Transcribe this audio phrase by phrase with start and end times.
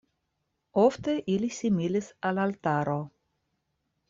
[0.83, 2.97] Ofte ili similis al altaro.